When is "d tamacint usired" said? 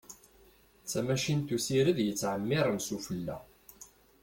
0.83-1.97